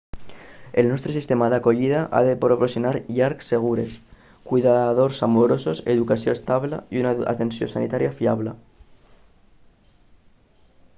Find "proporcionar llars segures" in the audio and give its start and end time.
2.45-3.99